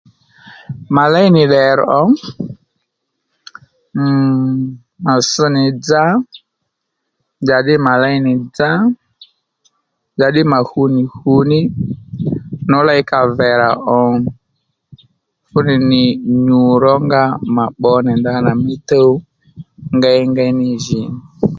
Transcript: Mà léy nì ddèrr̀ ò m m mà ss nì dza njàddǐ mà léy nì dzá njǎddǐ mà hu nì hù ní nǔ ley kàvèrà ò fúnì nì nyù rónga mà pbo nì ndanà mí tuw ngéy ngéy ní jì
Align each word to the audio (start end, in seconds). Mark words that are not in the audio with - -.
Mà 0.95 1.03
léy 1.13 1.27
nì 1.35 1.43
ddèrr̀ 1.47 1.79
ò 1.99 2.01
m 2.11 2.15
m 4.49 4.57
mà 5.03 5.13
ss 5.29 5.35
nì 5.55 5.63
dza 5.83 6.03
njàddǐ 7.41 7.73
mà 7.85 7.93
léy 8.03 8.17
nì 8.25 8.31
dzá 8.49 8.71
njǎddǐ 10.15 10.41
mà 10.51 10.59
hu 10.69 10.81
nì 10.95 11.01
hù 11.15 11.33
ní 11.51 11.59
nǔ 12.69 12.77
ley 12.87 13.01
kàvèrà 13.09 13.69
ò 13.97 13.99
fúnì 15.49 15.75
nì 15.91 16.03
nyù 16.45 16.61
rónga 16.83 17.23
mà 17.55 17.65
pbo 17.75 17.93
nì 18.05 18.11
ndanà 18.19 18.51
mí 18.63 18.73
tuw 18.89 19.11
ngéy 19.99 20.21
ngéy 20.33 20.51
ní 20.59 20.67
jì 20.85 21.01